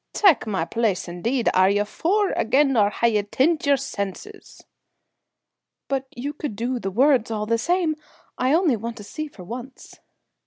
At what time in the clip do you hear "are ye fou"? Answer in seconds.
1.53-2.33